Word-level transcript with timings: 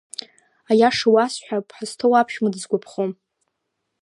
Аиаша 0.71 1.07
уасҳәап, 1.13 1.67
ҳазҭоу 1.75 2.13
аԥшәма 2.19 2.53
дысгәаԥхом. 2.53 3.11